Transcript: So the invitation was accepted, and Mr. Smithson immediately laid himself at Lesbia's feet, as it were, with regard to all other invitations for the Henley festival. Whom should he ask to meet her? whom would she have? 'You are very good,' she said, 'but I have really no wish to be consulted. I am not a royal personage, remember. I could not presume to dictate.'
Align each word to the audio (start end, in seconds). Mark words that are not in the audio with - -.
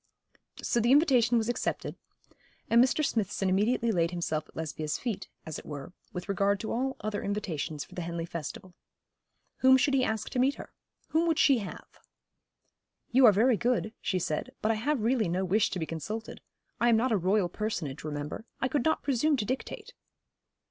So 0.63 0.79
the 0.79 0.91
invitation 0.91 1.37
was 1.37 1.47
accepted, 1.47 1.95
and 2.71 2.83
Mr. 2.83 3.05
Smithson 3.05 3.49
immediately 3.49 3.91
laid 3.91 4.09
himself 4.09 4.49
at 4.49 4.55
Lesbia's 4.55 4.97
feet, 4.97 5.29
as 5.45 5.59
it 5.59 5.65
were, 5.67 5.93
with 6.11 6.27
regard 6.27 6.59
to 6.61 6.71
all 6.71 6.97
other 7.01 7.21
invitations 7.21 7.83
for 7.85 7.93
the 7.93 8.01
Henley 8.01 8.25
festival. 8.25 8.73
Whom 9.57 9.77
should 9.77 9.93
he 9.93 10.03
ask 10.03 10.31
to 10.31 10.39
meet 10.39 10.55
her? 10.55 10.73
whom 11.09 11.27
would 11.27 11.37
she 11.37 11.59
have? 11.59 11.85
'You 13.11 13.27
are 13.27 13.31
very 13.31 13.57
good,' 13.57 13.93
she 14.01 14.17
said, 14.17 14.49
'but 14.59 14.71
I 14.71 14.75
have 14.81 15.01
really 15.03 15.29
no 15.29 15.45
wish 15.45 15.69
to 15.69 15.77
be 15.77 15.85
consulted. 15.85 16.41
I 16.79 16.89
am 16.89 16.97
not 16.97 17.11
a 17.11 17.15
royal 17.17 17.47
personage, 17.47 18.03
remember. 18.03 18.47
I 18.59 18.67
could 18.69 18.83
not 18.85 19.03
presume 19.03 19.37
to 19.37 19.45
dictate.' 19.45 19.93